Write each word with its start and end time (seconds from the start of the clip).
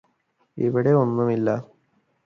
ഇവിടെ 0.57 0.91
ഒന്നുമില്ല 0.93 1.49